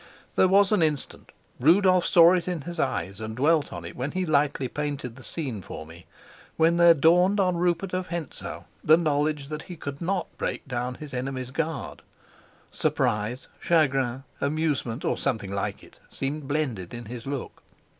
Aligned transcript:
There 0.35 0.47
was 0.47 0.71
an 0.71 0.81
instant 0.81 1.31
Rudolf 1.59 2.07
saw 2.07 2.33
it 2.33 2.47
in 2.47 2.61
his 2.61 2.79
eyes 2.79 3.21
and 3.21 3.35
dwelt 3.35 3.71
on 3.71 3.85
it 3.85 3.95
when 3.95 4.13
he 4.13 4.25
lightly 4.25 4.67
painted 4.67 5.15
the 5.15 5.23
scene 5.23 5.61
for 5.61 5.85
me 5.85 6.07
when 6.57 6.77
there 6.77 6.95
dawned 6.95 7.39
on 7.39 7.55
Rupert 7.57 7.93
of 7.93 8.07
Hentzau 8.07 8.65
the 8.83 8.97
knowledge 8.97 9.49
that 9.49 9.61
he 9.61 9.75
could 9.75 10.01
not 10.01 10.35
break 10.39 10.67
down 10.67 10.95
his 10.95 11.13
enemy's 11.13 11.51
guard. 11.51 12.01
Surprise, 12.71 13.47
chagrin, 13.59 14.23
amusement, 14.41 15.05
or 15.05 15.19
something 15.19 15.53
like 15.53 15.83
it, 15.83 15.99
seemed 16.09 16.47
blended 16.47 16.95
in 16.95 17.05
his 17.05 17.27
look. 17.27 17.61